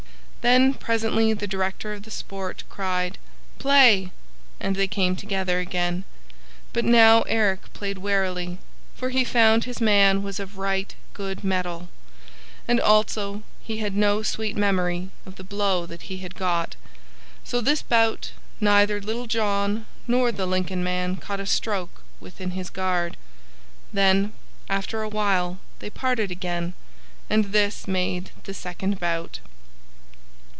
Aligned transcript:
Then 0.41 0.73
presently 0.73 1.33
the 1.33 1.45
director 1.45 1.93
of 1.93 2.01
the 2.01 2.09
sport 2.09 2.63
cried, 2.67 3.19
"Play!" 3.59 4.11
and 4.59 4.75
they 4.75 4.87
came 4.87 5.15
together 5.15 5.59
again; 5.59 6.03
but 6.73 6.83
now 6.83 7.21
Eric 7.27 7.71
played 7.73 7.99
warily, 7.99 8.57
for 8.95 9.09
he 9.11 9.23
found 9.23 9.65
his 9.65 9.79
man 9.79 10.23
was 10.23 10.39
of 10.39 10.57
right 10.57 10.95
good 11.13 11.43
mettle, 11.43 11.89
and 12.67 12.79
also 12.81 13.43
he 13.61 13.77
had 13.77 13.95
no 13.95 14.23
sweet 14.23 14.57
memory 14.57 15.11
of 15.27 15.35
the 15.35 15.43
blow 15.43 15.85
that 15.85 16.01
he 16.09 16.17
had 16.17 16.33
got; 16.33 16.75
so 17.43 17.61
this 17.61 17.83
bout 17.83 18.31
neither 18.59 18.99
Little 18.99 19.27
John 19.27 19.85
nor 20.07 20.31
the 20.31 20.47
Lincoln 20.47 20.83
man 20.83 21.17
caught 21.17 21.39
a 21.39 21.45
stroke 21.45 22.01
within 22.19 22.49
his 22.51 22.71
guard. 22.71 23.15
Then, 23.93 24.33
after 24.67 25.03
a 25.03 25.07
while, 25.09 25.59
they 25.77 25.91
parted 25.91 26.31
again, 26.31 26.73
and 27.29 27.51
this 27.51 27.87
made 27.87 28.31
the 28.45 28.55
second 28.55 28.99
bout. 28.99 29.37